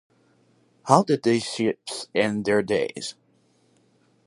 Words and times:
How 0.85 1.03
did 1.03 1.21
these 1.21 1.43
ships 1.43 2.07
end 2.15 2.45
their 2.45 2.63
days? 2.63 3.13